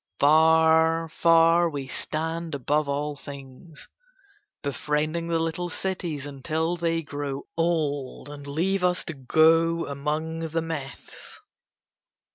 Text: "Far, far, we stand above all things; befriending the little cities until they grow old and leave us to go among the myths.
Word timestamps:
"Far, 0.19 1.09
far, 1.09 1.69
we 1.69 1.87
stand 1.87 2.55
above 2.55 2.89
all 2.89 3.15
things; 3.15 3.87
befriending 4.63 5.27
the 5.27 5.37
little 5.37 5.69
cities 5.69 6.25
until 6.25 6.75
they 6.75 7.03
grow 7.03 7.43
old 7.55 8.27
and 8.27 8.47
leave 8.47 8.83
us 8.83 9.05
to 9.05 9.13
go 9.13 9.85
among 9.85 10.39
the 10.49 10.61
myths. 10.63 11.39